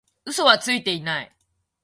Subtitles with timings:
[0.25, 1.35] 嘘はついてない